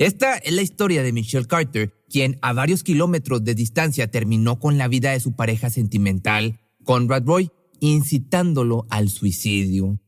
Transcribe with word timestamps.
Esta 0.00 0.38
es 0.38 0.54
la 0.54 0.62
historia 0.62 1.02
de 1.02 1.12
Michelle 1.12 1.46
Carter, 1.46 1.92
quien 2.08 2.38
a 2.40 2.54
varios 2.54 2.82
kilómetros 2.82 3.44
de 3.44 3.54
distancia 3.54 4.10
terminó 4.10 4.58
con 4.58 4.78
la 4.78 4.88
vida 4.88 5.10
de 5.10 5.20
su 5.20 5.36
pareja 5.36 5.68
sentimental, 5.68 6.58
Conrad 6.84 7.26
Roy, 7.26 7.50
incitándolo 7.80 8.86
al 8.88 9.10
suicidio. 9.10 10.00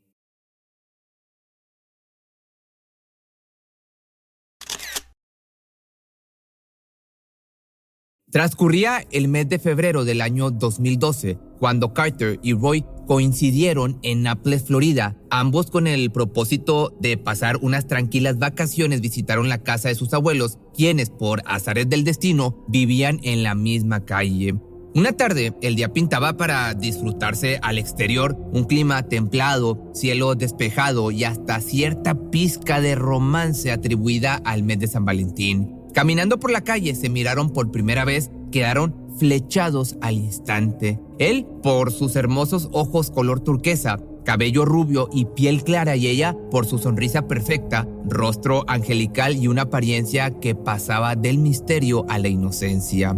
Transcurría 8.33 9.05
el 9.11 9.29
mes 9.29 9.51
de 9.51 9.59
febrero 9.59 10.07
del 10.07 10.23
año 10.23 10.51
2012, 10.51 11.39
cuando 11.59 11.93
Carter 11.93 12.41
y 12.43 12.55
Roy 12.55 12.83
coincidieron 13.07 13.99
en 14.03 14.23
Naples, 14.23 14.65
Florida. 14.65 15.19
Ambos 15.29 15.71
con 15.71 15.87
el 15.87 16.11
propósito 16.11 16.97
de 16.99 17.19
pasar 17.19 17.59
unas 17.61 17.87
tranquilas 17.87 18.39
vacaciones 18.39 19.03
visitaron 19.03 19.51
la 19.51 19.63
casa 19.63 19.91
de 19.91 19.97
sus 19.97 20.15
abuelos, 20.15 20.59
quienes 20.75 21.11
por 21.11 21.43
azares 21.45 21.91
del 21.91 22.05
destino 22.05 22.65
vivían 22.69 23.21
en 23.23 23.43
la 23.43 23.55
misma 23.55 24.07
calle. 24.07 24.55
Una 24.95 25.13
tarde, 25.13 25.53
el 25.61 25.77
día 25.77 25.93
pintaba 25.93 26.39
para 26.39 26.73
disfrutarse 26.73 27.59
al 27.61 27.77
exterior, 27.77 28.35
un 28.55 28.65
clima 28.65 29.03
templado, 29.03 29.91
cielo 29.93 30.37
despejado 30.37 31.11
y 31.11 31.25
hasta 31.25 31.61
cierta 31.61 32.15
pizca 32.31 32.81
de 32.81 32.95
romance 32.95 33.71
atribuida 33.71 34.41
al 34.43 34.63
mes 34.63 34.79
de 34.79 34.87
San 34.87 35.05
Valentín. 35.05 35.82
Caminando 35.95 36.41
por 36.41 36.51
la 36.51 36.63
calle 36.63 36.95
se 36.95 37.11
miraron 37.11 37.51
por 37.51 37.71
primera 37.71 38.05
vez, 38.05 38.31
quedaron 38.51 38.95
flechados 39.19 39.97
al 40.01 40.15
instante. 40.15 40.99
Él 41.19 41.47
por 41.63 41.93
sus 41.93 42.17
hermosos 42.17 42.71
ojos 42.73 43.11
color 43.11 43.41
turquesa, 43.41 44.01
cabello 44.25 44.65
rubio 44.65 45.09
y 45.13 45.27
piel 45.27 45.65
clara 45.65 45.97
y 45.97 46.07
ella 46.07 46.35
por 46.51 46.65
su 46.65 46.79
sonrisa 46.79 47.29
perfecta, 47.29 47.87
rostro 48.07 48.65
angelical 48.69 49.37
y 49.37 49.49
una 49.49 49.63
apariencia 49.63 50.31
que 50.41 50.55
pasaba 50.55 51.15
del 51.15 51.39
misterio 51.39 52.07
a 52.09 52.19
la 52.19 52.29
inocencia. 52.29 53.15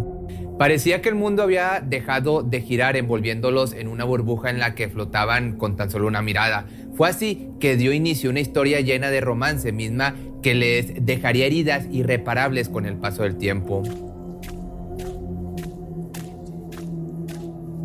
Parecía 0.57 1.01
que 1.01 1.09
el 1.09 1.15
mundo 1.15 1.43
había 1.43 1.81
dejado 1.85 2.41
de 2.41 2.61
girar 2.61 2.95
envolviéndolos 2.95 3.73
en 3.73 3.89
una 3.89 4.05
burbuja 4.05 4.49
en 4.49 4.59
la 4.59 4.73
que 4.73 4.87
flotaban 4.87 5.57
con 5.57 5.75
tan 5.75 5.89
solo 5.89 6.07
una 6.07 6.21
mirada. 6.21 6.65
Fue 6.95 7.09
así 7.09 7.49
que 7.59 7.75
dio 7.75 7.91
inicio 7.93 8.29
una 8.29 8.39
historia 8.39 8.79
llena 8.79 9.09
de 9.09 9.21
romance 9.21 9.71
misma 9.71 10.15
que 10.41 10.55
les 10.55 11.05
dejaría 11.05 11.45
heridas 11.45 11.85
irreparables 11.91 12.69
con 12.69 12.85
el 12.85 12.95
paso 12.95 13.23
del 13.23 13.37
tiempo. 13.37 13.83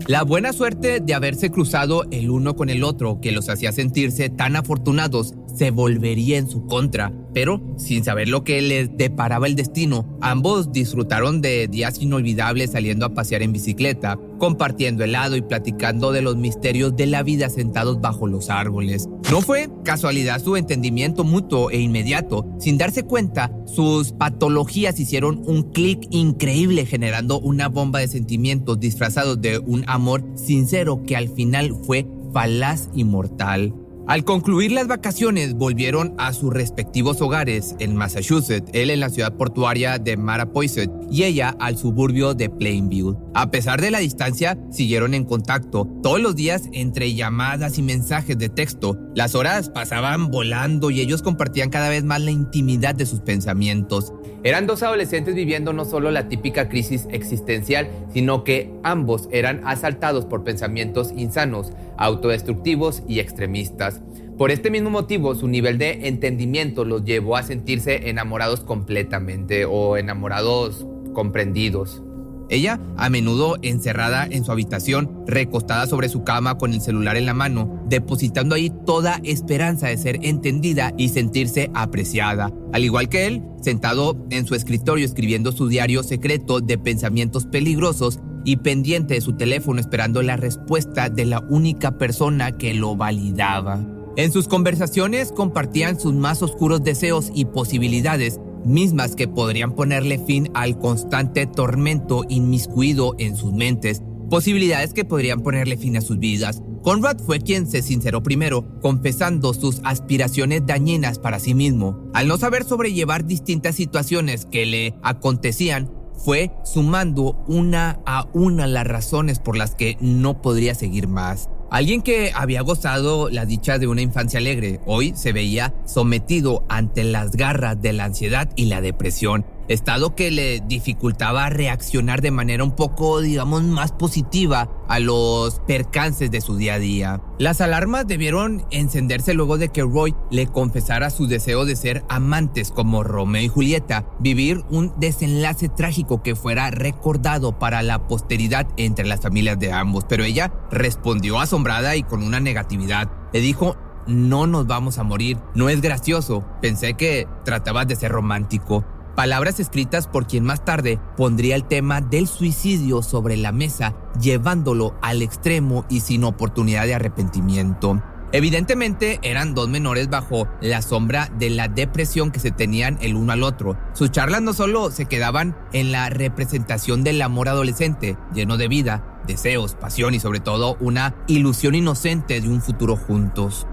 La 0.06 0.24
buena 0.24 0.52
suerte 0.52 0.98
de 0.98 1.14
haberse 1.14 1.50
cruzado 1.50 2.04
el 2.10 2.30
uno 2.30 2.56
con 2.56 2.68
el 2.68 2.82
otro, 2.82 3.20
que 3.20 3.30
los 3.30 3.48
hacía 3.48 3.70
sentirse 3.70 4.28
tan 4.28 4.56
afortunados, 4.56 5.34
se 5.60 5.72
volvería 5.72 6.38
en 6.38 6.48
su 6.48 6.64
contra, 6.64 7.12
pero 7.34 7.60
sin 7.76 8.02
saber 8.02 8.28
lo 8.28 8.44
que 8.44 8.62
les 8.62 8.96
deparaba 8.96 9.46
el 9.46 9.56
destino, 9.56 10.06
ambos 10.22 10.72
disfrutaron 10.72 11.42
de 11.42 11.68
días 11.68 12.00
inolvidables 12.00 12.70
saliendo 12.70 13.04
a 13.04 13.12
pasear 13.12 13.42
en 13.42 13.52
bicicleta, 13.52 14.18
compartiendo 14.38 15.04
helado 15.04 15.36
y 15.36 15.42
platicando 15.42 16.12
de 16.12 16.22
los 16.22 16.38
misterios 16.38 16.96
de 16.96 17.08
la 17.08 17.22
vida 17.22 17.50
sentados 17.50 18.00
bajo 18.00 18.26
los 18.26 18.48
árboles. 18.48 19.06
No 19.30 19.42
fue 19.42 19.68
casualidad 19.84 20.42
su 20.42 20.56
entendimiento 20.56 21.24
mutuo 21.24 21.70
e 21.70 21.78
inmediato. 21.78 22.46
Sin 22.58 22.78
darse 22.78 23.02
cuenta, 23.02 23.52
sus 23.66 24.12
patologías 24.12 24.98
hicieron 24.98 25.42
un 25.44 25.72
clic 25.72 26.08
increíble 26.10 26.86
generando 26.86 27.38
una 27.38 27.68
bomba 27.68 27.98
de 27.98 28.08
sentimientos 28.08 28.80
disfrazados 28.80 29.38
de 29.42 29.58
un 29.58 29.84
amor 29.88 30.24
sincero 30.36 31.02
que 31.06 31.16
al 31.16 31.28
final 31.28 31.76
fue 31.84 32.06
falaz 32.32 32.88
y 32.94 33.04
mortal. 33.04 33.74
Al 34.06 34.24
concluir 34.24 34.72
las 34.72 34.88
vacaciones, 34.88 35.54
volvieron 35.54 36.14
a 36.18 36.32
sus 36.32 36.52
respectivos 36.52 37.20
hogares 37.20 37.76
en 37.78 37.94
Massachusetts, 37.94 38.68
él 38.72 38.90
en 38.90 39.00
la 39.00 39.08
ciudad 39.08 39.34
portuaria 39.34 39.98
de 39.98 40.16
Marapoiset 40.16 40.90
y 41.10 41.24
ella 41.24 41.54
al 41.60 41.76
suburbio 41.76 42.34
de 42.34 42.50
Plainview. 42.50 43.16
A 43.34 43.50
pesar 43.50 43.80
de 43.80 43.90
la 43.90 43.98
distancia, 43.98 44.58
siguieron 44.70 45.14
en 45.14 45.24
contacto 45.24 45.88
todos 46.02 46.20
los 46.20 46.34
días 46.34 46.62
entre 46.72 47.14
llamadas 47.14 47.78
y 47.78 47.82
mensajes 47.82 48.36
de 48.36 48.48
texto. 48.48 48.96
Las 49.14 49.34
horas 49.34 49.70
pasaban 49.70 50.30
volando 50.30 50.90
y 50.90 51.00
ellos 51.00 51.22
compartían 51.22 51.70
cada 51.70 51.88
vez 51.88 52.02
más 52.02 52.20
la 52.20 52.30
intimidad 52.30 52.94
de 52.94 53.06
sus 53.06 53.20
pensamientos. 53.20 54.12
Eran 54.42 54.66
dos 54.66 54.82
adolescentes 54.82 55.34
viviendo 55.34 55.74
no 55.74 55.84
solo 55.84 56.10
la 56.10 56.28
típica 56.28 56.68
crisis 56.70 57.06
existencial, 57.10 57.90
sino 58.12 58.42
que 58.42 58.72
ambos 58.82 59.28
eran 59.30 59.60
asaltados 59.66 60.24
por 60.24 60.44
pensamientos 60.44 61.12
insanos, 61.14 61.72
autodestructivos 61.98 63.02
y 63.06 63.18
extremistas. 63.18 63.89
Por 64.38 64.50
este 64.50 64.70
mismo 64.70 64.90
motivo, 64.90 65.34
su 65.34 65.48
nivel 65.48 65.78
de 65.78 66.08
entendimiento 66.08 66.84
los 66.84 67.04
llevó 67.04 67.36
a 67.36 67.42
sentirse 67.42 68.08
enamorados 68.08 68.60
completamente 68.60 69.64
o 69.64 69.96
enamorados 69.96 70.86
comprendidos. 71.12 72.02
Ella, 72.50 72.80
a 72.96 73.08
menudo 73.10 73.58
encerrada 73.62 74.26
en 74.28 74.44
su 74.44 74.50
habitación, 74.50 75.22
recostada 75.26 75.86
sobre 75.86 76.08
su 76.08 76.24
cama 76.24 76.58
con 76.58 76.74
el 76.74 76.80
celular 76.80 77.16
en 77.16 77.26
la 77.26 77.32
mano, 77.32 77.80
depositando 77.88 78.56
ahí 78.56 78.72
toda 78.84 79.20
esperanza 79.22 79.86
de 79.86 79.96
ser 79.96 80.18
entendida 80.22 80.92
y 80.96 81.10
sentirse 81.10 81.70
apreciada. 81.74 82.50
Al 82.72 82.82
igual 82.82 83.08
que 83.08 83.28
él, 83.28 83.44
sentado 83.62 84.16
en 84.30 84.46
su 84.46 84.56
escritorio 84.56 85.04
escribiendo 85.04 85.52
su 85.52 85.68
diario 85.68 86.02
secreto 86.02 86.60
de 86.60 86.76
pensamientos 86.76 87.46
peligrosos 87.46 88.18
y 88.44 88.56
pendiente 88.56 89.14
de 89.14 89.20
su 89.20 89.34
teléfono 89.34 89.80
esperando 89.80 90.22
la 90.22 90.36
respuesta 90.36 91.08
de 91.08 91.26
la 91.26 91.40
única 91.40 91.98
persona 91.98 92.52
que 92.52 92.74
lo 92.74 92.96
validaba. 92.96 93.80
En 94.16 94.32
sus 94.32 94.48
conversaciones 94.48 95.32
compartían 95.32 95.98
sus 95.98 96.14
más 96.14 96.42
oscuros 96.42 96.82
deseos 96.82 97.30
y 97.34 97.44
posibilidades, 97.46 98.40
mismas 98.64 99.16
que 99.16 99.28
podrían 99.28 99.74
ponerle 99.74 100.18
fin 100.18 100.50
al 100.54 100.78
constante 100.78 101.46
tormento 101.46 102.24
inmiscuido 102.28 103.14
en 103.18 103.36
sus 103.36 103.52
mentes, 103.52 104.02
posibilidades 104.28 104.92
que 104.92 105.04
podrían 105.04 105.40
ponerle 105.40 105.76
fin 105.76 105.96
a 105.96 106.00
sus 106.00 106.18
vidas. 106.18 106.62
Conrad 106.82 107.18
fue 107.18 107.40
quien 107.40 107.66
se 107.66 107.82
sinceró 107.82 108.22
primero, 108.22 108.64
confesando 108.80 109.52
sus 109.52 109.80
aspiraciones 109.84 110.66
dañinas 110.66 111.18
para 111.18 111.38
sí 111.38 111.54
mismo. 111.54 112.10
Al 112.14 112.26
no 112.26 112.38
saber 112.38 112.64
sobrellevar 112.64 113.26
distintas 113.26 113.76
situaciones 113.76 114.46
que 114.46 114.64
le 114.64 114.94
acontecían, 115.02 115.90
fue 116.24 116.50
sumando 116.64 117.42
una 117.46 118.00
a 118.06 118.26
una 118.32 118.66
las 118.66 118.86
razones 118.86 119.38
por 119.38 119.56
las 119.56 119.74
que 119.74 119.96
no 120.00 120.42
podría 120.42 120.74
seguir 120.74 121.08
más. 121.08 121.48
Alguien 121.70 122.02
que 122.02 122.32
había 122.34 122.62
gozado 122.62 123.30
la 123.30 123.46
dicha 123.46 123.78
de 123.78 123.86
una 123.86 124.02
infancia 124.02 124.40
alegre, 124.40 124.80
hoy 124.86 125.12
se 125.14 125.32
veía 125.32 125.72
sometido 125.84 126.64
ante 126.68 127.04
las 127.04 127.32
garras 127.32 127.80
de 127.80 127.92
la 127.92 128.04
ansiedad 128.04 128.50
y 128.56 128.64
la 128.64 128.80
depresión 128.80 129.44
estado 129.72 130.16
que 130.16 130.30
le 130.30 130.60
dificultaba 130.60 131.48
reaccionar 131.48 132.20
de 132.20 132.32
manera 132.32 132.64
un 132.64 132.74
poco, 132.74 133.20
digamos, 133.20 133.62
más 133.62 133.92
positiva 133.92 134.68
a 134.88 134.98
los 134.98 135.60
percances 135.60 136.30
de 136.30 136.40
su 136.40 136.56
día 136.56 136.74
a 136.74 136.78
día. 136.78 137.22
Las 137.38 137.60
alarmas 137.60 138.06
debieron 138.06 138.64
encenderse 138.70 139.32
luego 139.32 139.58
de 139.58 139.68
que 139.68 139.82
Roy 139.82 140.14
le 140.30 140.48
confesara 140.48 141.10
su 141.10 141.28
deseo 141.28 141.64
de 141.64 141.76
ser 141.76 142.04
amantes 142.08 142.72
como 142.72 143.04
Romeo 143.04 143.42
y 143.42 143.48
Julieta, 143.48 144.06
vivir 144.18 144.64
un 144.70 144.92
desenlace 144.98 145.68
trágico 145.68 146.22
que 146.22 146.34
fuera 146.34 146.70
recordado 146.70 147.58
para 147.58 147.82
la 147.82 148.08
posteridad 148.08 148.66
entre 148.76 149.06
las 149.06 149.20
familias 149.20 149.58
de 149.60 149.72
ambos, 149.72 150.04
pero 150.08 150.24
ella 150.24 150.52
respondió 150.70 151.38
asombrada 151.38 151.94
y 151.94 152.02
con 152.02 152.24
una 152.24 152.40
negatividad. 152.40 153.08
Le 153.32 153.40
dijo, 153.40 153.76
no 154.06 154.46
nos 154.46 154.66
vamos 154.66 154.98
a 154.98 155.04
morir, 155.04 155.38
no 155.54 155.68
es 155.68 155.80
gracioso, 155.80 156.44
pensé 156.60 156.94
que 156.94 157.28
tratabas 157.44 157.86
de 157.86 157.96
ser 157.96 158.10
romántico. 158.10 158.84
Palabras 159.20 159.60
escritas 159.60 160.06
por 160.06 160.26
quien 160.26 160.44
más 160.44 160.64
tarde 160.64 160.98
pondría 161.14 161.54
el 161.54 161.64
tema 161.64 162.00
del 162.00 162.26
suicidio 162.26 163.02
sobre 163.02 163.36
la 163.36 163.52
mesa, 163.52 163.94
llevándolo 164.18 164.96
al 165.02 165.20
extremo 165.20 165.84
y 165.90 166.00
sin 166.00 166.24
oportunidad 166.24 166.86
de 166.86 166.94
arrepentimiento. 166.94 168.02
Evidentemente 168.32 169.20
eran 169.22 169.52
dos 169.52 169.68
menores 169.68 170.08
bajo 170.08 170.48
la 170.62 170.80
sombra 170.80 171.30
de 171.38 171.50
la 171.50 171.68
depresión 171.68 172.30
que 172.30 172.40
se 172.40 172.50
tenían 172.50 172.96
el 173.02 173.14
uno 173.14 173.32
al 173.32 173.42
otro. 173.42 173.76
Sus 173.92 174.10
charlas 174.10 174.40
no 174.40 174.54
solo 174.54 174.90
se 174.90 175.04
quedaban 175.04 175.54
en 175.74 175.92
la 175.92 176.08
representación 176.08 177.04
del 177.04 177.20
amor 177.20 177.50
adolescente, 177.50 178.16
lleno 178.32 178.56
de 178.56 178.68
vida, 178.68 179.20
deseos, 179.26 179.74
pasión 179.74 180.14
y 180.14 180.20
sobre 180.20 180.40
todo 180.40 180.78
una 180.80 181.14
ilusión 181.26 181.74
inocente 181.74 182.40
de 182.40 182.48
un 182.48 182.62
futuro 182.62 182.96
juntos. 182.96 183.66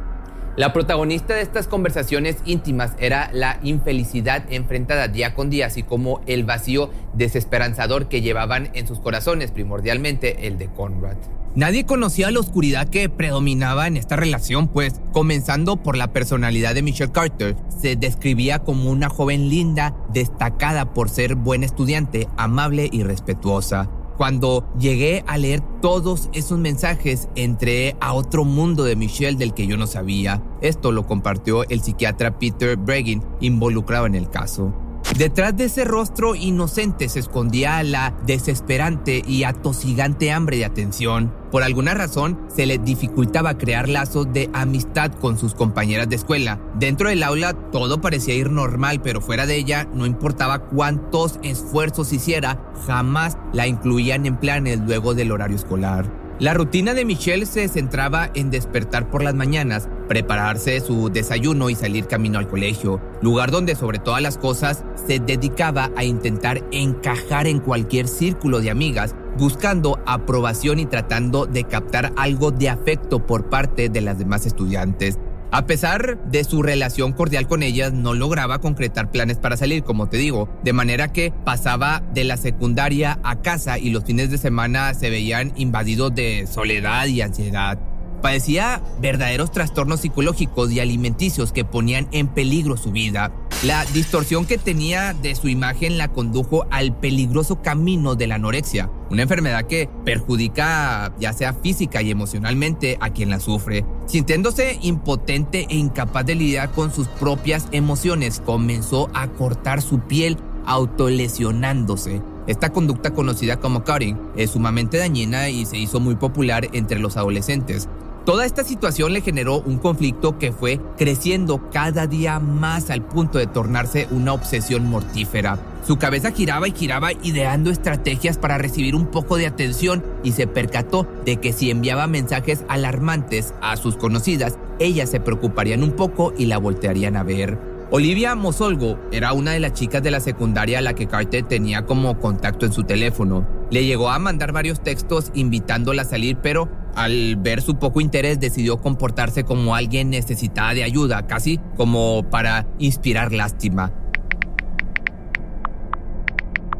La 0.58 0.74
protagonista 0.74 1.36
de 1.36 1.42
estas 1.42 1.68
conversaciones 1.68 2.38
íntimas 2.44 2.94
era 2.98 3.30
la 3.32 3.60
infelicidad 3.62 4.44
enfrentada 4.50 5.08
día 5.08 5.36
con 5.36 5.52
día, 5.52 5.68
así 5.68 5.84
como 5.84 6.22
el 6.26 6.46
vacío 6.46 6.90
desesperanzador 7.14 8.10
que 8.10 8.22
llevaban 8.22 8.72
en 8.74 8.88
sus 8.88 9.00
corazones, 9.00 9.52
primordialmente 9.52 10.48
el 10.48 10.58
de 10.58 10.66
Conrad. 10.66 11.18
Nadie 11.54 11.86
conocía 11.86 12.32
la 12.32 12.40
oscuridad 12.40 12.90
que 12.90 13.08
predominaba 13.08 13.86
en 13.86 13.98
esta 13.98 14.16
relación, 14.16 14.68
pues, 14.68 15.00
comenzando 15.12 15.78
por 15.78 15.96
la 15.96 16.12
personalidad 16.12 16.74
de 16.74 16.82
Michelle 16.82 17.12
Carter, 17.12 17.56
se 17.80 17.96
describía 17.96 18.58
como 18.58 18.90
una 18.90 19.10
joven 19.10 19.50
linda, 19.50 19.96
destacada 20.12 20.92
por 20.92 21.10
ser 21.10 21.36
buena 21.36 21.68
estudiante, 21.68 22.28
amable 22.36 22.90
y 22.92 23.04
respetuosa. 23.04 23.92
Cuando 24.18 24.68
llegué 24.80 25.24
a 25.28 25.38
leer 25.38 25.62
todos 25.80 26.30
esos 26.34 26.58
mensajes, 26.58 27.30
entré 27.36 27.96
a 28.00 28.14
otro 28.14 28.46
mundo 28.46 28.84
de 28.84 28.96
Michelle 28.96 29.38
del 29.38 29.54
que 29.54 29.68
yo 29.68 29.78
no 29.78 29.86
sabía. 29.86 30.42
Esto 30.62 30.92
lo 30.92 31.06
compartió 31.06 31.64
el 31.70 31.82
psiquiatra 31.82 32.40
Peter 32.40 32.78
Breggin, 32.78 33.24
involucrado 33.42 34.08
en 34.08 34.16
el 34.16 34.28
caso. 34.28 34.74
Detrás 35.16 35.58
de 35.58 35.64
ese 35.64 35.84
rostro 35.84 36.36
inocente 36.36 37.10
se 37.10 37.20
escondía 37.20 37.82
la 37.82 38.14
desesperante 38.28 39.24
y 39.26 39.46
atosigante 39.46 40.32
hambre 40.32 40.58
de 40.58 40.66
atención. 40.66 41.34
Por 41.50 41.64
alguna 41.64 41.96
razón, 41.96 42.38
se 42.54 42.68
le 42.68 42.78
dificultaba 42.78 43.58
crear 43.58 43.90
lazos 43.90 44.32
de 44.32 44.50
amistad 44.54 45.12
con 45.14 45.40
sus 45.40 45.56
compañeras 45.56 46.08
de 46.10 46.18
escuela. 46.18 46.60
Dentro 46.76 47.10
del 47.10 47.24
aula 47.24 47.54
todo 47.72 48.00
parecía 48.00 48.36
ir 48.36 48.52
normal, 48.52 49.02
pero 49.02 49.22
fuera 49.22 49.48
de 49.48 49.56
ella, 49.56 49.88
no 49.92 50.06
importaba 50.06 50.68
cuántos 50.68 51.40
esfuerzos 51.42 52.14
hiciera, 52.14 52.62
jamás 52.86 53.38
la 53.54 53.66
incluían 53.66 54.26
en 54.28 54.38
planes 54.38 54.82
luego 54.86 55.16
del 55.16 55.32
horario 55.32 55.56
escolar. 55.56 56.28
La 56.40 56.54
rutina 56.54 56.94
de 56.94 57.04
Michelle 57.04 57.48
se 57.48 57.68
centraba 57.68 58.30
en 58.36 58.52
despertar 58.52 59.10
por 59.10 59.24
las 59.24 59.34
mañanas, 59.34 59.90
prepararse 60.08 60.80
su 60.80 61.10
desayuno 61.10 61.70
y 61.70 61.76
salir 61.76 62.08
camino 62.08 62.40
al 62.40 62.48
colegio, 62.48 63.02
lugar 63.22 63.52
donde 63.52 63.76
sobre 63.76 64.00
todas 64.00 64.22
las 64.22 64.38
cosas 64.38 64.84
se 65.08 65.20
dedicaba 65.20 65.92
a 65.96 66.04
intentar 66.04 66.64
encajar 66.72 67.48
en 67.48 67.60
cualquier 67.60 68.08
círculo 68.08 68.60
de 68.60 68.72
amigas, 68.72 69.16
buscando 69.38 70.00
aprobación 70.06 70.80
y 70.80 70.86
tratando 70.86 71.46
de 71.46 71.64
captar 71.64 72.14
algo 72.16 72.52
de 72.52 72.70
afecto 72.70 73.26
por 73.26 73.50
parte 73.50 73.90
de 73.90 74.02
las 74.02 74.18
demás 74.18 74.46
estudiantes. 74.46 75.20
A 75.50 75.66
pesar 75.66 76.22
de 76.30 76.44
su 76.44 76.62
relación 76.62 77.14
cordial 77.14 77.48
con 77.48 77.64
ellas, 77.64 77.94
no 77.94 78.14
lograba 78.14 78.60
concretar 78.60 79.12
planes 79.12 79.38
para 79.38 79.56
salir, 79.56 79.84
como 79.84 80.10
te 80.10 80.18
digo, 80.18 80.50
de 80.64 80.74
manera 80.74 81.14
que 81.14 81.32
pasaba 81.46 82.04
de 82.14 82.26
la 82.26 82.36
secundaria 82.36 83.20
a 83.24 83.42
casa 83.42 83.80
y 83.80 83.92
los 83.92 84.04
fines 84.04 84.30
de 84.30 84.38
semana 84.38 84.94
se 84.94 85.10
veían 85.10 85.54
invadidos 85.56 86.14
de 86.14 86.48
soledad 86.48 87.06
y 87.06 87.22
ansiedad. 87.22 87.80
Padecía 88.22 88.82
verdaderos 89.00 89.52
trastornos 89.52 90.02
psicológicos 90.02 90.72
y 90.72 90.80
alimenticios 90.80 91.52
que 91.52 91.66
ponían 91.66 92.08
en 92.12 92.28
peligro 92.28 92.78
su 92.78 92.92
vida. 92.92 93.32
La 93.64 93.86
distorsión 93.86 94.46
que 94.46 94.58
tenía 94.58 95.14
de 95.14 95.34
su 95.36 95.48
imagen 95.48 95.98
la 95.98 96.10
condujo 96.10 96.68
al 96.70 96.96
peligroso 96.96 97.62
camino 97.62 98.16
de 98.16 98.28
la 98.28 98.36
anorexia, 98.36 98.90
una 99.10 99.24
enfermedad 99.24 99.66
que 99.66 99.90
perjudica 100.06 101.14
ya 101.20 101.34
sea 101.34 101.54
física 101.54 102.02
y 102.02 102.12
emocionalmente 102.12 102.98
a 103.02 103.10
quien 103.10 103.30
la 103.30 103.40
sufre. 103.40 103.86
Sintiéndose 104.06 104.78
impotente 104.82 105.66
e 105.70 105.76
incapaz 105.76 106.26
de 106.26 106.36
lidiar 106.36 106.72
con 106.72 106.94
sus 106.94 107.08
propias 107.08 107.68
emociones, 107.72 108.42
comenzó 108.46 109.10
a 109.14 109.28
cortar 109.28 109.82
su 109.82 110.00
piel 110.02 110.38
autolesionándose. 110.66 112.22
Esta 112.46 112.72
conducta 112.72 113.14
conocida 113.14 113.58
como 113.58 113.84
cutting 113.84 114.18
es 114.38 114.52
sumamente 114.52 114.98
dañina 114.98 115.50
y 115.50 115.66
se 115.66 115.78
hizo 115.78 116.00
muy 116.00 116.16
popular 116.16 116.70
entre 116.74 117.00
los 117.00 117.18
adolescentes. 117.18 117.90
Toda 118.28 118.46
esta 118.46 118.66
situación 118.66 119.14
le 119.14 119.22
generó 119.22 119.62
un 119.62 119.78
conflicto 119.78 120.38
que 120.38 120.52
fue 120.52 120.82
creciendo 120.98 121.70
cada 121.72 122.08
día 122.08 122.42
más 122.42 122.90
al 122.90 123.02
punto 123.02 123.38
de 123.38 123.48
tornarse 123.48 124.10
una 124.12 124.34
obsesión 124.34 124.86
mortífera. 124.86 125.58
Su 125.88 125.96
cabeza 125.96 126.32
giraba 126.32 126.68
y 126.68 126.74
giraba 126.74 127.14
ideando 127.14 127.72
estrategias 127.72 128.38
para 128.38 128.58
recibir 128.58 128.96
un 128.96 129.06
poco 129.06 129.38
de 129.38 129.48
atención 129.48 130.04
y 130.26 130.34
se 130.34 130.46
percató 130.46 131.08
de 131.24 131.38
que 131.38 131.54
si 131.54 131.72
enviaba 131.72 132.06
mensajes 132.08 132.66
alarmantes 132.68 133.54
a 133.62 133.78
sus 133.78 133.96
conocidas, 133.96 134.60
ellas 134.78 135.10
se 135.10 135.22
preocuparían 135.22 135.82
un 135.82 135.94
poco 135.94 136.34
y 136.38 136.48
la 136.48 136.58
voltearían 136.58 137.16
a 137.16 137.24
ver. 137.24 137.58
Olivia 137.92 138.36
Mosolgo 138.36 139.00
era 139.14 139.32
una 139.32 139.52
de 139.52 139.62
las 139.62 139.72
chicas 139.72 140.04
de 140.04 140.12
la 140.12 140.20
secundaria 140.20 140.80
a 140.80 140.82
la 140.82 140.96
que 140.96 141.08
Carter 141.08 141.44
tenía 141.44 141.86
como 141.86 142.20
contacto 142.20 142.66
en 142.66 142.74
su 142.74 142.84
teléfono. 142.84 143.57
Le 143.70 143.84
llegó 143.84 144.10
a 144.10 144.20
mandar 144.20 144.54
varios 144.54 144.82
textos 144.82 145.32
invitándola 145.34 146.04
a 146.04 146.06
salir, 146.06 146.38
pero 146.38 146.70
al 146.96 147.36
ver 147.36 147.62
su 147.62 147.76
poco 147.76 148.02
interés 148.02 148.40
decidió 148.40 148.78
comportarse 148.78 149.44
como 149.44 149.76
alguien 149.76 150.10
necesitada 150.10 150.74
de 150.74 150.84
ayuda, 150.84 151.28
casi 151.28 151.60
como 151.76 152.24
para 152.30 152.66
inspirar 152.80 153.34
lástima. 153.34 153.94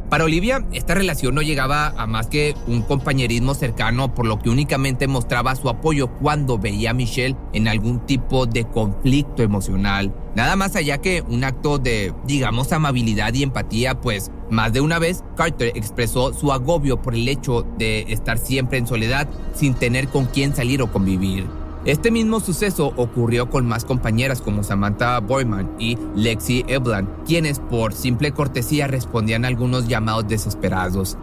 Para 0.08 0.24
Olivia, 0.24 0.64
esta 0.72 0.94
relación 0.94 1.34
no 1.34 1.42
llegaba 1.42 1.88
a 1.88 2.06
más 2.06 2.28
que 2.28 2.54
un 2.66 2.80
compañerismo 2.80 3.52
cercano, 3.52 4.14
por 4.14 4.24
lo 4.24 4.38
que 4.38 4.48
únicamente 4.48 5.06
mostraba 5.06 5.54
su 5.54 5.68
apoyo 5.68 6.08
cuando 6.08 6.56
veía 6.56 6.92
a 6.92 6.94
Michelle 6.94 7.36
en 7.52 7.68
algún 7.68 8.06
tipo 8.06 8.46
de 8.46 8.64
conflicto 8.64 9.42
emocional. 9.42 10.14
Nada 10.34 10.56
más 10.56 10.76
allá 10.76 10.96
que 10.98 11.22
un 11.28 11.44
acto 11.44 11.76
de, 11.76 12.14
digamos, 12.24 12.72
amabilidad 12.72 13.34
y 13.34 13.42
empatía, 13.42 14.00
pues 14.00 14.30
más 14.50 14.72
de 14.72 14.80
una 14.80 14.98
vez 14.98 15.22
Carter 15.36 15.72
expresó 15.74 16.32
su 16.32 16.52
agobio 16.52 17.02
por 17.02 17.14
el 17.14 17.28
hecho 17.28 17.66
de 17.76 18.06
estar 18.08 18.38
siempre 18.38 18.78
en 18.78 18.86
soledad 18.86 19.28
sin 19.54 19.74
tener 19.74 20.08
con 20.08 20.24
quién 20.24 20.56
salir 20.56 20.80
o 20.80 20.90
convivir. 20.90 21.46
Este 21.88 22.10
mismo 22.10 22.38
suceso 22.38 22.92
ocurrió 22.96 23.48
con 23.48 23.66
más 23.66 23.86
compañeras 23.86 24.42
como 24.42 24.62
Samantha 24.62 25.18
Boyman 25.20 25.70
y 25.78 25.96
Lexi 26.14 26.62
Eblan, 26.68 27.08
quienes 27.26 27.60
por 27.60 27.94
simple 27.94 28.32
cortesía 28.32 28.86
respondían 28.86 29.46
a 29.46 29.48
algunos 29.48 29.88
llamados 29.88 30.28
desesperados. 30.28 31.16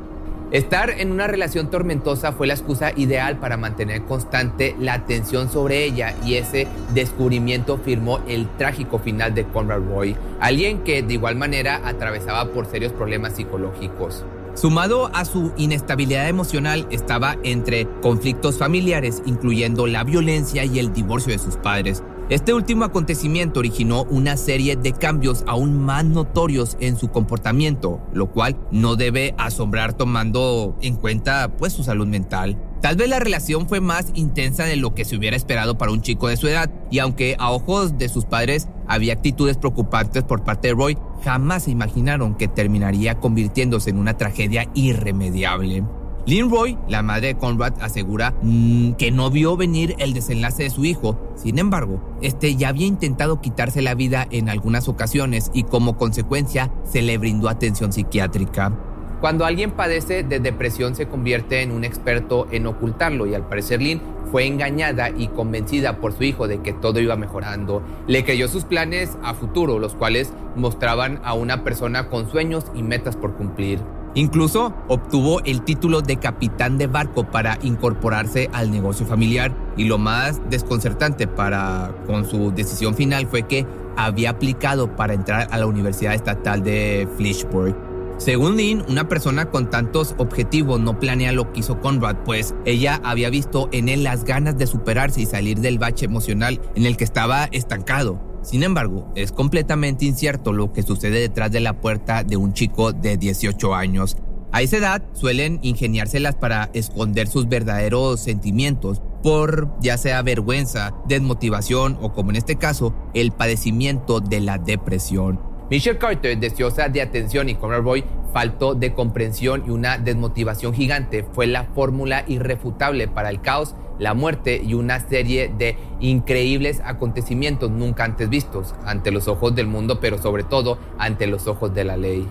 Estar 0.49 0.89
en 0.89 1.11
una 1.11 1.27
relación 1.27 1.69
tormentosa 1.69 2.31
fue 2.31 2.47
la 2.47 2.55
excusa 2.55 2.93
ideal 2.95 3.37
para 3.37 3.57
mantener 3.57 4.05
constante 4.05 4.75
la 4.79 4.95
atención 4.95 5.51
sobre 5.51 5.83
ella 5.83 6.15
y 6.25 6.33
ese 6.33 6.67
descubrimiento 6.95 7.77
firmó 7.77 8.21
el 8.27 8.47
trágico 8.57 8.97
final 8.97 9.35
de 9.35 9.45
Conrad 9.45 9.81
Roy, 9.87 10.15
alguien 10.39 10.79
que 10.79 11.03
de 11.03 11.13
igual 11.13 11.35
manera 11.35 11.79
atravesaba 11.85 12.45
por 12.45 12.65
serios 12.65 12.91
problemas 12.91 13.35
psicológicos. 13.35 14.25
Sumado 14.55 15.11
a 15.13 15.25
su 15.25 15.51
inestabilidad 15.57 16.29
emocional 16.29 16.87
estaba 16.89 17.35
entre 17.43 17.89
conflictos 18.01 18.57
familiares, 18.57 19.21
incluyendo 19.25 19.85
la 19.85 20.05
violencia 20.05 20.63
y 20.63 20.79
el 20.79 20.93
divorcio 20.93 21.33
de 21.33 21.39
sus 21.39 21.57
padres. 21.57 22.01
Este 22.29 22.53
último 22.53 22.85
acontecimiento 22.85 23.59
originó 23.59 24.03
una 24.03 24.37
serie 24.37 24.77
de 24.77 24.93
cambios 24.93 25.43
aún 25.45 25.77
más 25.77 26.05
notorios 26.05 26.77
en 26.79 26.97
su 26.97 27.09
comportamiento, 27.09 28.01
lo 28.13 28.31
cual 28.31 28.57
no 28.71 28.95
debe 28.95 29.35
asombrar 29.37 29.93
tomando 29.93 30.77
en 30.81 30.95
cuenta 30.95 31.51
pues 31.57 31.73
su 31.73 31.83
salud 31.83 32.07
mental. 32.07 32.57
Tal 32.81 32.95
vez 32.95 33.09
la 33.09 33.19
relación 33.19 33.67
fue 33.67 33.81
más 33.81 34.11
intensa 34.13 34.63
de 34.63 34.75
lo 34.77 34.95
que 34.95 35.05
se 35.05 35.17
hubiera 35.17 35.35
esperado 35.35 35.77
para 35.77 35.91
un 35.91 36.01
chico 36.01 36.27
de 36.27 36.37
su 36.37 36.47
edad, 36.47 36.71
y 36.89 36.99
aunque 36.99 37.35
a 37.39 37.51
ojos 37.51 37.97
de 37.97 38.09
sus 38.09 38.25
padres 38.25 38.69
había 38.87 39.13
actitudes 39.13 39.57
preocupantes 39.57 40.23
por 40.23 40.43
parte 40.43 40.69
de 40.69 40.75
Roy, 40.75 40.97
jamás 41.25 41.63
se 41.63 41.71
imaginaron 41.71 42.35
que 42.35 42.47
terminaría 42.47 43.19
convirtiéndose 43.19 43.89
en 43.89 43.97
una 43.97 44.15
tragedia 44.15 44.69
irremediable. 44.75 45.83
Lynn 46.27 46.51
Roy, 46.51 46.77
la 46.87 47.01
madre 47.01 47.27
de 47.27 47.35
Conrad, 47.35 47.73
asegura 47.81 48.35
mm, 48.43 48.93
que 48.93 49.11
no 49.11 49.31
vio 49.31 49.57
venir 49.57 49.95
el 49.97 50.13
desenlace 50.13 50.63
de 50.63 50.69
su 50.69 50.85
hijo. 50.85 51.19
Sin 51.35 51.57
embargo, 51.57 51.99
este 52.21 52.55
ya 52.55 52.69
había 52.69 52.85
intentado 52.85 53.41
quitarse 53.41 53.81
la 53.81 53.95
vida 53.95 54.27
en 54.29 54.49
algunas 54.49 54.87
ocasiones 54.87 55.49
y 55.53 55.63
como 55.63 55.97
consecuencia 55.97 56.71
se 56.83 57.01
le 57.01 57.17
brindó 57.17 57.49
atención 57.49 57.91
psiquiátrica. 57.91 58.94
Cuando 59.21 59.45
alguien 59.45 59.71
padece 59.71 60.23
de 60.23 60.39
depresión 60.39 60.95
se 60.95 61.07
convierte 61.07 61.61
en 61.61 61.71
un 61.71 61.83
experto 61.83 62.47
en 62.51 62.67
ocultarlo 62.67 63.25
y 63.25 63.33
al 63.33 63.47
parecer 63.47 63.81
Lynn 63.81 64.01
fue 64.31 64.45
engañada 64.45 65.09
y 65.09 65.27
convencida 65.29 65.97
por 65.97 66.13
su 66.13 66.23
hijo 66.23 66.47
de 66.47 66.61
que 66.61 66.73
todo 66.73 66.99
iba 66.99 67.15
mejorando. 67.15 67.81
Le 68.07 68.25
creyó 68.25 68.47
sus 68.47 68.65
planes 68.65 69.17
a 69.23 69.33
futuro, 69.33 69.79
los 69.79 69.95
cuales 69.95 70.33
mostraban 70.55 71.21
a 71.23 71.33
una 71.33 71.63
persona 71.63 72.09
con 72.09 72.29
sueños 72.29 72.65
y 72.75 72.83
metas 72.83 73.15
por 73.15 73.35
cumplir. 73.35 73.79
Incluso 74.13 74.73
obtuvo 74.87 75.41
el 75.43 75.63
título 75.63 76.01
de 76.01 76.17
capitán 76.17 76.77
de 76.77 76.87
barco 76.87 77.25
para 77.25 77.57
incorporarse 77.61 78.49
al 78.53 78.71
negocio 78.71 79.05
familiar 79.05 79.53
y 79.75 79.85
lo 79.85 79.97
más 79.97 80.41
desconcertante 80.49 81.27
para 81.27 81.93
con 82.07 82.25
su 82.25 82.51
decisión 82.51 82.95
final 82.95 83.27
fue 83.27 83.43
que 83.43 83.65
había 83.97 84.29
aplicado 84.31 84.95
para 84.95 85.13
entrar 85.13 85.47
a 85.51 85.57
la 85.57 85.65
Universidad 85.65 86.13
Estatal 86.13 86.63
de 86.63 87.07
Fishburg. 87.17 87.75
Según 88.17 88.55
Lynn, 88.55 88.85
una 88.87 89.09
persona 89.09 89.51
con 89.51 89.69
tantos 89.69 90.15
objetivos 90.17 90.79
no 90.79 90.99
planea 90.99 91.33
lo 91.33 91.51
que 91.51 91.59
hizo 91.59 91.81
Conrad, 91.81 92.23
pues 92.23 92.55
ella 92.65 93.01
había 93.03 93.29
visto 93.29 93.67
en 93.73 93.89
él 93.89 94.03
las 94.03 94.23
ganas 94.23 94.57
de 94.57 94.67
superarse 94.67 95.21
y 95.21 95.25
salir 95.25 95.59
del 95.59 95.79
bache 95.79 96.05
emocional 96.05 96.61
en 96.75 96.85
el 96.85 96.95
que 96.95 97.03
estaba 97.03 97.45
estancado. 97.45 98.39
Sin 98.41 98.63
embargo, 98.63 99.11
es 99.15 99.33
completamente 99.33 100.05
incierto 100.05 100.53
lo 100.53 100.71
que 100.71 100.83
sucede 100.83 101.19
detrás 101.19 101.51
de 101.51 101.59
la 101.59 101.81
puerta 101.81 102.23
de 102.23 102.37
un 102.37 102.53
chico 102.53 102.93
de 102.93 103.17
18 103.17 103.75
años. 103.75 104.15
A 104.53 104.61
esa 104.61 104.77
edad 104.77 105.03
suelen 105.11 105.59
ingeniárselas 105.61 106.35
para 106.35 106.69
esconder 106.73 107.27
sus 107.27 107.49
verdaderos 107.49 108.21
sentimientos, 108.21 109.01
por 109.21 109.77
ya 109.81 109.97
sea 109.97 110.21
vergüenza, 110.21 110.93
desmotivación 111.09 111.97
o 111.99 112.13
como 112.13 112.29
en 112.29 112.37
este 112.37 112.55
caso, 112.55 112.95
el 113.13 113.33
padecimiento 113.33 114.21
de 114.21 114.39
la 114.39 114.57
depresión. 114.57 115.54
Michelle 115.67 115.97
Carter, 115.97 116.37
deseosa 116.37 116.89
de 116.89 117.01
atención 117.01 117.49
y 117.49 117.55
Conrad 117.55 117.81
Roy, 117.81 118.03
faltó 118.31 118.75
de 118.75 118.93
comprensión 118.93 119.63
y 119.65 119.71
una 119.71 119.97
desmotivación 119.97 120.75
gigante, 120.75 121.25
fue 121.33 121.47
la 121.47 121.63
fórmula 121.63 122.23
irrefutable 122.27 123.07
para 123.07 123.31
el 123.31 123.41
caos, 123.41 123.75
la 123.97 124.13
muerte 124.13 124.61
y 124.63 124.75
una 124.75 124.99
serie 124.99 125.51
de 125.57 125.75
increíbles 126.01 126.81
acontecimientos 126.85 127.71
nunca 127.71 128.03
antes 128.03 128.29
vistos 128.29 128.75
ante 128.85 129.09
los 129.09 129.27
ojos 129.27 129.55
del 129.55 129.65
mundo, 129.65 129.99
pero 129.99 130.21
sobre 130.21 130.43
todo 130.43 130.77
ante 130.99 131.25
los 131.25 131.47
ojos 131.47 131.73
de 131.73 131.83
la 131.83 131.97
ley. 131.97 132.27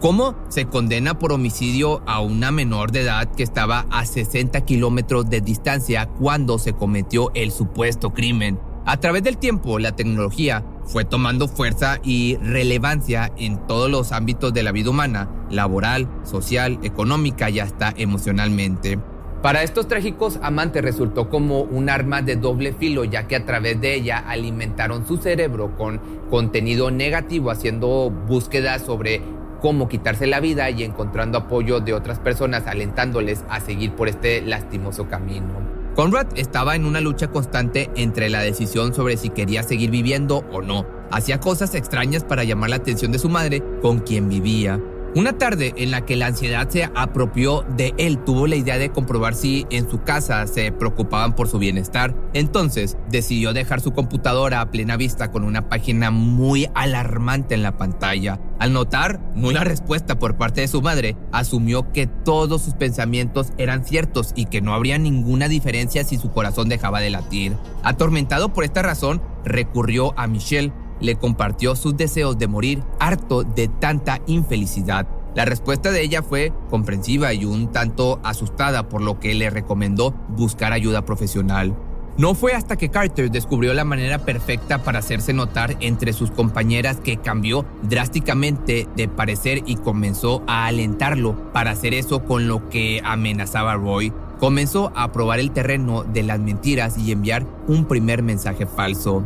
¿Cómo 0.00 0.36
se 0.48 0.66
condena 0.66 1.18
por 1.18 1.32
homicidio 1.32 2.02
a 2.06 2.20
una 2.20 2.52
menor 2.52 2.92
de 2.92 3.02
edad 3.02 3.28
que 3.34 3.42
estaba 3.42 3.84
a 3.90 4.06
60 4.06 4.60
kilómetros 4.62 5.28
de 5.28 5.40
distancia 5.42 6.06
cuando 6.06 6.58
se 6.58 6.72
cometió 6.72 7.32
el 7.34 7.50
supuesto 7.50 8.14
crimen? 8.14 8.58
A 8.86 8.96
través 8.98 9.22
del 9.24 9.36
tiempo, 9.36 9.78
la 9.78 9.96
tecnología 9.96 10.64
fue 10.88 11.04
tomando 11.04 11.48
fuerza 11.48 11.98
y 12.02 12.36
relevancia 12.36 13.30
en 13.36 13.66
todos 13.66 13.90
los 13.90 14.12
ámbitos 14.12 14.52
de 14.54 14.62
la 14.62 14.72
vida 14.72 14.90
humana, 14.90 15.28
laboral, 15.50 16.08
social, 16.24 16.78
económica 16.82 17.50
y 17.50 17.60
hasta 17.60 17.92
emocionalmente. 17.96 18.98
Para 19.42 19.62
estos 19.62 19.86
trágicos 19.86 20.40
amantes 20.42 20.82
resultó 20.82 21.30
como 21.30 21.60
un 21.60 21.90
arma 21.90 22.22
de 22.22 22.34
doble 22.34 22.72
filo, 22.72 23.04
ya 23.04 23.28
que 23.28 23.36
a 23.36 23.44
través 23.44 23.80
de 23.80 23.94
ella 23.94 24.18
alimentaron 24.18 25.06
su 25.06 25.18
cerebro 25.18 25.76
con 25.76 26.00
contenido 26.28 26.90
negativo, 26.90 27.52
haciendo 27.52 28.10
búsquedas 28.10 28.82
sobre 28.82 29.22
cómo 29.60 29.88
quitarse 29.88 30.26
la 30.26 30.40
vida 30.40 30.70
y 30.70 30.82
encontrando 30.82 31.38
apoyo 31.38 31.80
de 31.80 31.92
otras 31.92 32.18
personas 32.18 32.66
alentándoles 32.66 33.44
a 33.48 33.60
seguir 33.60 33.92
por 33.92 34.08
este 34.08 34.40
lastimoso 34.42 35.08
camino. 35.08 35.67
Conrad 35.98 36.28
estaba 36.36 36.76
en 36.76 36.84
una 36.84 37.00
lucha 37.00 37.26
constante 37.26 37.90
entre 37.96 38.30
la 38.30 38.38
decisión 38.38 38.94
sobre 38.94 39.16
si 39.16 39.30
quería 39.30 39.64
seguir 39.64 39.90
viviendo 39.90 40.44
o 40.52 40.62
no. 40.62 40.86
Hacía 41.10 41.40
cosas 41.40 41.74
extrañas 41.74 42.22
para 42.22 42.44
llamar 42.44 42.70
la 42.70 42.76
atención 42.76 43.10
de 43.10 43.18
su 43.18 43.28
madre, 43.28 43.64
con 43.82 43.98
quien 43.98 44.28
vivía. 44.28 44.80
Una 45.14 45.38
tarde 45.38 45.72
en 45.78 45.90
la 45.90 46.04
que 46.04 46.16
la 46.16 46.26
ansiedad 46.26 46.68
se 46.68 46.84
apropió 46.84 47.64
de 47.76 47.94
él, 47.96 48.18
tuvo 48.24 48.46
la 48.46 48.56
idea 48.56 48.76
de 48.76 48.90
comprobar 48.90 49.34
si 49.34 49.66
en 49.70 49.88
su 49.90 50.02
casa 50.02 50.46
se 50.46 50.70
preocupaban 50.70 51.34
por 51.34 51.48
su 51.48 51.58
bienestar. 51.58 52.14
Entonces 52.34 52.98
decidió 53.08 53.54
dejar 53.54 53.80
su 53.80 53.92
computadora 53.92 54.60
a 54.60 54.70
plena 54.70 54.98
vista 54.98 55.30
con 55.30 55.44
una 55.44 55.70
página 55.70 56.10
muy 56.10 56.68
alarmante 56.74 57.54
en 57.54 57.62
la 57.62 57.78
pantalla. 57.78 58.38
Al 58.58 58.74
notar 58.74 59.20
nula 59.34 59.64
respuesta 59.64 60.18
por 60.18 60.36
parte 60.36 60.60
de 60.60 60.68
su 60.68 60.82
madre, 60.82 61.16
asumió 61.32 61.90
que 61.90 62.06
todos 62.06 62.62
sus 62.62 62.74
pensamientos 62.74 63.52
eran 63.56 63.86
ciertos 63.86 64.32
y 64.36 64.44
que 64.46 64.60
no 64.60 64.74
habría 64.74 64.98
ninguna 64.98 65.48
diferencia 65.48 66.04
si 66.04 66.18
su 66.18 66.30
corazón 66.30 66.68
dejaba 66.68 67.00
de 67.00 67.10
latir. 67.10 67.56
Atormentado 67.82 68.52
por 68.52 68.64
esta 68.64 68.82
razón, 68.82 69.22
recurrió 69.44 70.12
a 70.18 70.26
Michelle, 70.26 70.72
le 71.00 71.16
compartió 71.16 71.76
sus 71.76 71.96
deseos 71.96 72.38
de 72.38 72.48
morir, 72.48 72.82
harto 72.98 73.42
de 73.42 73.68
tanta 73.68 74.20
infelicidad. 74.26 75.06
La 75.34 75.44
respuesta 75.44 75.90
de 75.90 76.02
ella 76.02 76.22
fue 76.22 76.52
comprensiva 76.70 77.32
y 77.32 77.44
un 77.44 77.70
tanto 77.70 78.18
asustada, 78.24 78.88
por 78.88 79.02
lo 79.02 79.20
que 79.20 79.34
le 79.34 79.50
recomendó 79.50 80.12
buscar 80.28 80.72
ayuda 80.72 81.04
profesional. 81.04 81.76
No 82.18 82.34
fue 82.34 82.54
hasta 82.54 82.76
que 82.76 82.88
Carter 82.88 83.30
descubrió 83.30 83.72
la 83.74 83.84
manera 83.84 84.18
perfecta 84.18 84.82
para 84.82 84.98
hacerse 84.98 85.32
notar 85.32 85.76
entre 85.78 86.12
sus 86.12 86.32
compañeras 86.32 86.96
que 86.96 87.18
cambió 87.18 87.64
drásticamente 87.82 88.88
de 88.96 89.06
parecer 89.06 89.62
y 89.66 89.76
comenzó 89.76 90.42
a 90.48 90.66
alentarlo 90.66 91.52
para 91.52 91.70
hacer 91.70 91.94
eso 91.94 92.24
con 92.24 92.48
lo 92.48 92.68
que 92.70 93.00
amenazaba 93.04 93.76
Roy. 93.76 94.12
Comenzó 94.40 94.90
a 94.96 95.12
probar 95.12 95.38
el 95.38 95.52
terreno 95.52 96.02
de 96.02 96.24
las 96.24 96.40
mentiras 96.40 96.98
y 96.98 97.12
enviar 97.12 97.46
un 97.68 97.84
primer 97.84 98.24
mensaje 98.24 98.66
falso. 98.66 99.22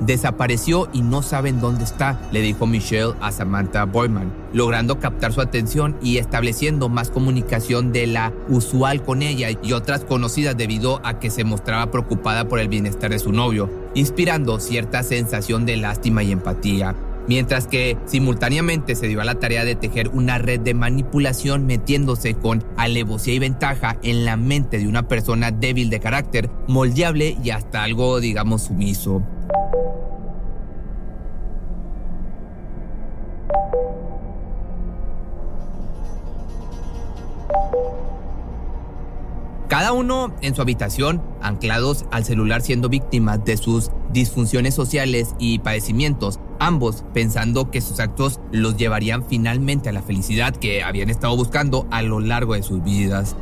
Desapareció 0.00 0.88
y 0.92 1.02
no 1.02 1.22
saben 1.22 1.60
dónde 1.60 1.82
está, 1.82 2.20
le 2.30 2.40
dijo 2.40 2.66
Michelle 2.66 3.14
a 3.20 3.32
Samantha 3.32 3.84
Boyman, 3.84 4.32
logrando 4.52 5.00
captar 5.00 5.32
su 5.32 5.40
atención 5.40 5.96
y 6.00 6.18
estableciendo 6.18 6.88
más 6.88 7.10
comunicación 7.10 7.92
de 7.92 8.06
la 8.06 8.32
usual 8.48 9.02
con 9.02 9.22
ella 9.22 9.48
y 9.60 9.72
otras 9.72 10.04
conocidas 10.04 10.56
debido 10.56 11.00
a 11.04 11.18
que 11.18 11.30
se 11.30 11.42
mostraba 11.42 11.90
preocupada 11.90 12.48
por 12.48 12.60
el 12.60 12.68
bienestar 12.68 13.10
de 13.10 13.18
su 13.18 13.32
novio, 13.32 13.68
inspirando 13.94 14.60
cierta 14.60 15.02
sensación 15.02 15.66
de 15.66 15.76
lástima 15.76 16.22
y 16.22 16.30
empatía. 16.30 16.94
Mientras 17.26 17.66
que 17.66 17.98
simultáneamente 18.06 18.94
se 18.94 19.06
dio 19.06 19.20
a 19.20 19.24
la 19.24 19.34
tarea 19.34 19.66
de 19.66 19.74
tejer 19.74 20.08
una 20.08 20.38
red 20.38 20.60
de 20.60 20.72
manipulación 20.72 21.66
metiéndose 21.66 22.34
con 22.34 22.64
alevosía 22.78 23.34
y 23.34 23.38
ventaja 23.38 23.98
en 24.02 24.24
la 24.24 24.38
mente 24.38 24.78
de 24.78 24.88
una 24.88 25.08
persona 25.08 25.50
débil 25.50 25.90
de 25.90 26.00
carácter, 26.00 26.48
moldeable 26.68 27.36
y 27.44 27.50
hasta 27.50 27.82
algo, 27.82 28.20
digamos, 28.20 28.62
sumiso. 28.62 29.22
Cada 39.88 39.98
uno 39.98 40.34
en 40.42 40.54
su 40.54 40.60
habitación, 40.60 41.22
anclados 41.40 42.04
al 42.10 42.22
celular 42.22 42.60
siendo 42.60 42.90
víctimas 42.90 43.42
de 43.46 43.56
sus 43.56 43.90
disfunciones 44.12 44.74
sociales 44.74 45.34
y 45.38 45.60
padecimientos, 45.60 46.40
ambos 46.60 47.04
pensando 47.14 47.70
que 47.70 47.80
sus 47.80 47.98
actos 47.98 48.38
los 48.52 48.76
llevarían 48.76 49.24
finalmente 49.26 49.88
a 49.88 49.92
la 49.92 50.02
felicidad 50.02 50.54
que 50.54 50.82
habían 50.82 51.08
estado 51.08 51.34
buscando 51.34 51.86
a 51.90 52.02
lo 52.02 52.20
largo 52.20 52.52
de 52.52 52.62
sus 52.62 52.84
vidas. 52.84 53.34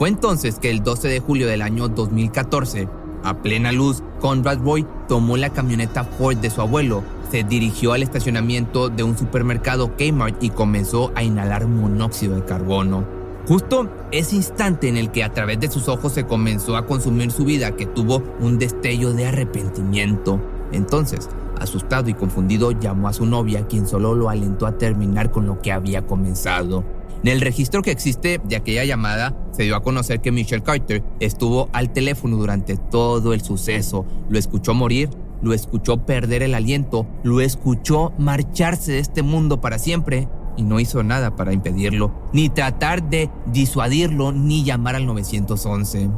Fue 0.00 0.08
entonces 0.08 0.58
que 0.58 0.70
el 0.70 0.82
12 0.82 1.08
de 1.08 1.20
julio 1.20 1.46
del 1.46 1.60
año 1.60 1.86
2014, 1.86 2.88
a 3.24 3.42
plena 3.42 3.72
luz, 3.72 4.02
Conrad 4.20 4.58
Roy 4.58 4.86
tomó 5.08 5.36
la 5.36 5.50
camioneta 5.50 6.04
Ford 6.04 6.36
de 6.36 6.50
su 6.50 6.60
abuelo, 6.60 7.02
se 7.30 7.44
dirigió 7.44 7.92
al 7.92 8.02
estacionamiento 8.02 8.88
de 8.88 9.02
un 9.02 9.16
supermercado 9.16 9.92
Kmart 9.96 10.42
y 10.42 10.50
comenzó 10.50 11.12
a 11.14 11.22
inhalar 11.22 11.66
monóxido 11.66 12.36
de 12.36 12.44
carbono. 12.44 13.04
Justo 13.46 13.88
ese 14.12 14.36
instante 14.36 14.88
en 14.88 14.96
el 14.96 15.10
que 15.10 15.24
a 15.24 15.32
través 15.32 15.58
de 15.60 15.70
sus 15.70 15.88
ojos 15.88 16.12
se 16.12 16.26
comenzó 16.26 16.76
a 16.76 16.86
consumir 16.86 17.32
su 17.32 17.44
vida, 17.44 17.74
que 17.74 17.86
tuvo 17.86 18.22
un 18.40 18.58
destello 18.58 19.12
de 19.12 19.26
arrepentimiento. 19.26 20.40
Entonces, 20.72 21.28
asustado 21.58 22.08
y 22.10 22.14
confundido, 22.14 22.72
llamó 22.72 23.08
a 23.08 23.12
su 23.12 23.26
novia, 23.26 23.66
quien 23.66 23.86
solo 23.86 24.14
lo 24.14 24.28
alentó 24.28 24.66
a 24.66 24.78
terminar 24.78 25.30
con 25.30 25.46
lo 25.46 25.60
que 25.60 25.72
había 25.72 26.06
comenzado. 26.06 26.84
En 27.22 27.28
el 27.28 27.42
registro 27.42 27.82
que 27.82 27.90
existe 27.90 28.40
de 28.42 28.56
aquella 28.56 28.84
llamada, 28.84 29.36
se 29.52 29.64
dio 29.64 29.76
a 29.76 29.82
conocer 29.82 30.22
que 30.22 30.32
Michelle 30.32 30.62
Carter 30.62 31.04
estuvo 31.20 31.68
al 31.74 31.92
teléfono 31.92 32.38
durante 32.38 32.78
todo 32.78 33.34
el 33.34 33.42
suceso. 33.42 34.06
Lo 34.30 34.38
escuchó 34.38 34.72
morir, 34.72 35.10
lo 35.42 35.52
escuchó 35.52 36.06
perder 36.06 36.42
el 36.42 36.54
aliento, 36.54 37.06
lo 37.22 37.42
escuchó 37.42 38.14
marcharse 38.16 38.92
de 38.92 39.00
este 39.00 39.22
mundo 39.22 39.60
para 39.60 39.78
siempre 39.78 40.28
y 40.56 40.62
no 40.62 40.80
hizo 40.80 41.02
nada 41.02 41.36
para 41.36 41.52
impedirlo, 41.52 42.10
ni 42.32 42.48
tratar 42.48 43.10
de 43.10 43.30
disuadirlo, 43.52 44.32
ni 44.32 44.64
llamar 44.64 44.96
al 44.96 45.04
911. 45.04 46.08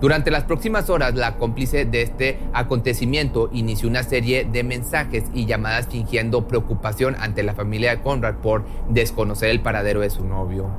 Durante 0.00 0.30
las 0.30 0.44
próximas 0.44 0.90
horas, 0.90 1.16
la 1.16 1.36
cómplice 1.38 1.84
de 1.84 2.02
este 2.02 2.38
acontecimiento 2.52 3.50
inició 3.52 3.88
una 3.88 4.04
serie 4.04 4.44
de 4.44 4.62
mensajes 4.62 5.24
y 5.34 5.46
llamadas 5.46 5.88
fingiendo 5.88 6.46
preocupación 6.46 7.16
ante 7.18 7.42
la 7.42 7.54
familia 7.54 7.90
de 7.90 8.02
Conrad 8.02 8.36
por 8.36 8.64
desconocer 8.88 9.50
el 9.50 9.60
paradero 9.60 10.00
de 10.00 10.10
su 10.10 10.24
novio. 10.24 10.70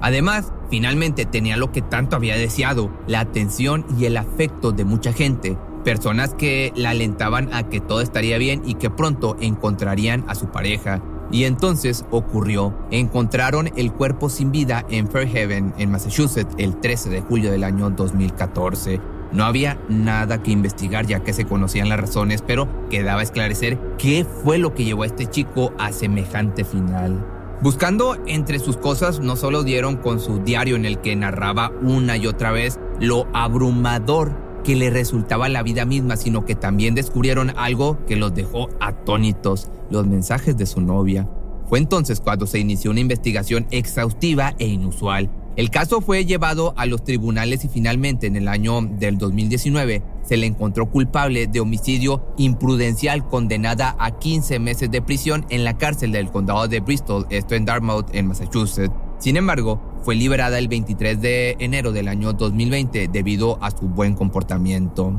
Además, 0.00 0.52
finalmente 0.70 1.24
tenía 1.24 1.56
lo 1.56 1.70
que 1.70 1.82
tanto 1.82 2.16
había 2.16 2.36
deseado, 2.36 2.90
la 3.06 3.20
atención 3.20 3.86
y 3.96 4.06
el 4.06 4.16
afecto 4.16 4.72
de 4.72 4.84
mucha 4.84 5.12
gente, 5.12 5.56
personas 5.84 6.34
que 6.34 6.72
la 6.74 6.90
alentaban 6.90 7.54
a 7.54 7.68
que 7.68 7.80
todo 7.80 8.00
estaría 8.00 8.38
bien 8.38 8.62
y 8.66 8.74
que 8.74 8.90
pronto 8.90 9.36
encontrarían 9.40 10.24
a 10.26 10.34
su 10.34 10.48
pareja. 10.48 11.00
Y 11.34 11.46
entonces 11.46 12.04
ocurrió. 12.12 12.72
Encontraron 12.92 13.68
el 13.74 13.92
cuerpo 13.92 14.28
sin 14.28 14.52
vida 14.52 14.86
en 14.88 15.08
Fairhaven, 15.08 15.74
en 15.78 15.90
Massachusetts, 15.90 16.54
el 16.58 16.78
13 16.78 17.10
de 17.10 17.22
julio 17.22 17.50
del 17.50 17.64
año 17.64 17.90
2014. 17.90 19.00
No 19.32 19.44
había 19.44 19.76
nada 19.88 20.44
que 20.44 20.52
investigar 20.52 21.06
ya 21.08 21.24
que 21.24 21.32
se 21.32 21.44
conocían 21.44 21.88
las 21.88 21.98
razones, 21.98 22.40
pero 22.40 22.68
quedaba 22.88 23.20
esclarecer 23.20 23.80
qué 23.98 24.24
fue 24.44 24.58
lo 24.58 24.74
que 24.74 24.84
llevó 24.84 25.02
a 25.02 25.06
este 25.06 25.26
chico 25.26 25.72
a 25.76 25.90
semejante 25.90 26.62
final. 26.62 27.26
Buscando 27.60 28.16
entre 28.26 28.60
sus 28.60 28.76
cosas, 28.76 29.18
no 29.18 29.34
solo 29.34 29.64
dieron 29.64 29.96
con 29.96 30.20
su 30.20 30.38
diario 30.38 30.76
en 30.76 30.84
el 30.84 31.00
que 31.00 31.16
narraba 31.16 31.72
una 31.82 32.16
y 32.16 32.28
otra 32.28 32.52
vez 32.52 32.78
lo 33.00 33.26
abrumador 33.32 34.43
que 34.64 34.74
le 34.74 34.90
resultaba 34.90 35.48
la 35.48 35.62
vida 35.62 35.84
misma, 35.84 36.16
sino 36.16 36.44
que 36.44 36.54
también 36.56 36.94
descubrieron 36.94 37.52
algo 37.56 38.04
que 38.06 38.16
los 38.16 38.34
dejó 38.34 38.68
atónitos, 38.80 39.70
los 39.90 40.06
mensajes 40.06 40.56
de 40.56 40.66
su 40.66 40.80
novia. 40.80 41.28
Fue 41.68 41.78
entonces 41.78 42.20
cuando 42.20 42.46
se 42.46 42.58
inició 42.58 42.90
una 42.90 43.00
investigación 43.00 43.66
exhaustiva 43.70 44.54
e 44.58 44.66
inusual. 44.66 45.30
El 45.56 45.70
caso 45.70 46.00
fue 46.00 46.24
llevado 46.24 46.74
a 46.76 46.84
los 46.84 47.04
tribunales 47.04 47.64
y 47.64 47.68
finalmente 47.68 48.26
en 48.26 48.34
el 48.34 48.48
año 48.48 48.80
del 48.82 49.18
2019 49.18 50.02
se 50.24 50.36
le 50.36 50.46
encontró 50.46 50.90
culpable 50.90 51.46
de 51.46 51.60
homicidio 51.60 52.24
imprudencial 52.38 53.24
condenada 53.28 53.94
a 54.00 54.18
15 54.18 54.58
meses 54.58 54.90
de 54.90 55.00
prisión 55.00 55.46
en 55.50 55.62
la 55.62 55.78
cárcel 55.78 56.10
del 56.10 56.30
condado 56.30 56.66
de 56.66 56.80
Bristol, 56.80 57.26
esto 57.30 57.54
en 57.54 57.66
Dartmouth, 57.66 58.12
en 58.12 58.26
Massachusetts. 58.26 58.92
Sin 59.18 59.36
embargo, 59.36 59.80
fue 60.04 60.14
liberada 60.14 60.58
el 60.58 60.68
23 60.68 61.18
de 61.22 61.56
enero 61.60 61.90
del 61.90 62.08
año 62.08 62.34
2020 62.34 63.08
debido 63.08 63.58
a 63.62 63.70
su 63.70 63.88
buen 63.88 64.14
comportamiento. 64.14 65.14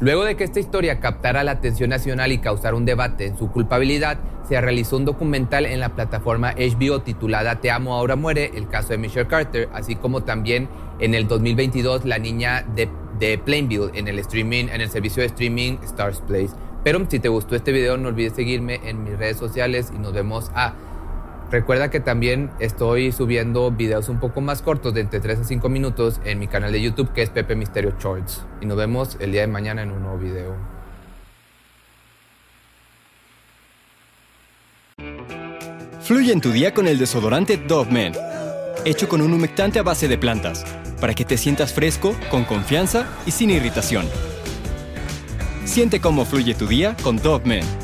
Luego 0.00 0.24
de 0.24 0.34
que 0.34 0.44
esta 0.44 0.60
historia 0.60 0.98
captara 0.98 1.44
la 1.44 1.52
atención 1.52 1.90
nacional 1.90 2.32
y 2.32 2.38
causara 2.38 2.74
un 2.74 2.86
debate 2.86 3.26
en 3.26 3.36
su 3.36 3.50
culpabilidad, 3.50 4.18
se 4.48 4.58
realizó 4.60 4.96
un 4.96 5.04
documental 5.04 5.66
en 5.66 5.78
la 5.78 5.90
plataforma 5.90 6.54
HBO 6.54 7.02
titulada 7.02 7.60
Te 7.60 7.70
amo, 7.70 7.94
ahora 7.94 8.16
muere, 8.16 8.50
el 8.54 8.66
caso 8.66 8.88
de 8.88 8.98
Michelle 8.98 9.28
Carter, 9.28 9.68
así 9.74 9.94
como 9.94 10.22
también 10.22 10.68
en 11.00 11.14
el 11.14 11.28
2022 11.28 12.06
La 12.06 12.18
niña 12.18 12.64
de, 12.74 12.88
de 13.18 13.36
Plainville 13.36 13.90
en 13.92 14.08
el 14.08 14.18
streaming, 14.20 14.68
en 14.72 14.80
el 14.80 14.88
servicio 14.88 15.20
de 15.20 15.26
streaming 15.26 15.76
Stars 15.84 16.22
Place. 16.26 16.50
Pero 16.82 17.04
si 17.08 17.18
te 17.18 17.28
gustó 17.28 17.56
este 17.56 17.72
video, 17.72 17.98
no 17.98 18.08
olvides 18.08 18.32
seguirme 18.32 18.80
en 18.84 19.04
mis 19.04 19.18
redes 19.18 19.36
sociales 19.36 19.92
y 19.94 19.98
nos 19.98 20.14
vemos 20.14 20.50
a 20.54 20.74
Recuerda 21.54 21.88
que 21.88 22.00
también 22.00 22.50
estoy 22.58 23.12
subiendo 23.12 23.70
videos 23.70 24.08
un 24.08 24.18
poco 24.18 24.40
más 24.40 24.60
cortos 24.60 24.92
de 24.92 25.02
entre 25.02 25.20
3 25.20 25.38
a 25.38 25.44
5 25.44 25.68
minutos 25.68 26.20
en 26.24 26.40
mi 26.40 26.48
canal 26.48 26.72
de 26.72 26.82
YouTube 26.82 27.12
que 27.12 27.22
es 27.22 27.30
Pepe 27.30 27.54
Misterio 27.54 27.94
Shorts. 27.96 28.44
Y 28.60 28.66
nos 28.66 28.76
vemos 28.76 29.16
el 29.20 29.30
día 29.30 29.42
de 29.42 29.46
mañana 29.46 29.82
en 29.82 29.92
un 29.92 30.02
nuevo 30.02 30.18
video. 30.18 30.56
Fluye 36.00 36.32
en 36.32 36.40
tu 36.40 36.50
día 36.50 36.74
con 36.74 36.88
el 36.88 36.98
desodorante 36.98 37.56
Dove 37.56 37.92
Men, 37.92 38.14
hecho 38.84 39.08
con 39.08 39.22
un 39.22 39.32
humectante 39.32 39.78
a 39.78 39.84
base 39.84 40.08
de 40.08 40.18
plantas, 40.18 40.64
para 41.00 41.14
que 41.14 41.24
te 41.24 41.36
sientas 41.36 41.72
fresco, 41.72 42.16
con 42.32 42.42
confianza 42.42 43.06
y 43.26 43.30
sin 43.30 43.50
irritación. 43.50 44.08
Siente 45.66 46.00
cómo 46.00 46.24
fluye 46.24 46.54
tu 46.54 46.66
día 46.66 46.96
con 47.04 47.16
Dove 47.16 47.46
Men. 47.46 47.83